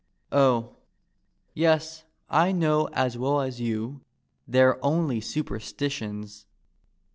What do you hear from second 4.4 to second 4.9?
They're